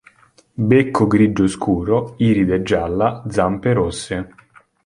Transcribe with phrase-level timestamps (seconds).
[0.69, 4.29] Becco grigio scuro, iride gialla, zampe rosse.